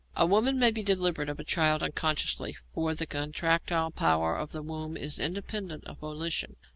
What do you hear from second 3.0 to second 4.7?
contractile power of the